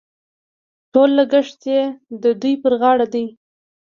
ټول 0.93 1.09
لګښت 1.17 1.61
یې 1.71 1.81
د 2.23 2.25
دوی 2.41 2.53
پر 2.63 2.73
غاړه 2.81 3.07
دي. 3.13 3.25